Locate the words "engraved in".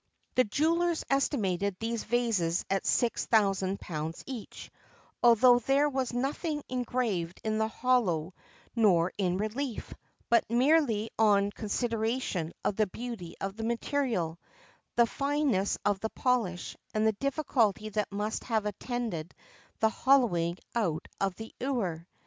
6.67-7.59